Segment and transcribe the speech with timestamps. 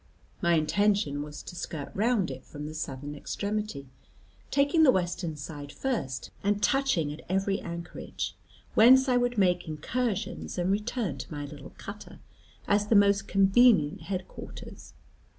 [0.41, 3.87] My intention was to skirt round it from the southern extremity,
[4.49, 8.35] taking the western side first, and touching at every anchorage,
[8.73, 12.19] whence I would make incursions, and return to my little cutter,
[12.67, 14.95] as the most convenient head quarters.